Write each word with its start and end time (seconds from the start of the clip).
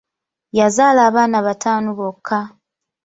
Yazaala 0.57 1.01
abaana 1.09 1.37
bataano 1.47 1.89
bokka. 1.97 2.39